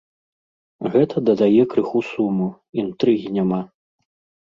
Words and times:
Гэта 0.95 1.23
дадае 1.27 1.61
крыху 1.75 1.99
суму, 2.09 2.51
інтрыгі 2.85 3.27
няма. 3.41 3.65